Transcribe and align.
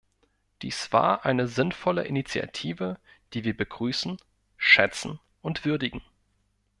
Dies 0.63 0.91
war 0.91 1.25
eine 1.27 1.47
sinnvolle 1.47 2.05
Initiative, 2.05 2.97
die 3.33 3.43
wir 3.43 3.55
begrüßen, 3.55 4.17
schätzen 4.57 5.19
und 5.43 5.63
würdigen. 5.63 6.01